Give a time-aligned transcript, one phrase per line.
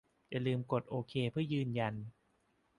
[0.29, 1.93] อย่าลืมกดโอเคเพื่อยืนยัน